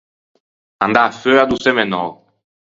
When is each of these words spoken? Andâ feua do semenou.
Andâ 0.85 1.03
feua 1.19 1.45
do 1.49 1.57
semenou. 1.65 2.09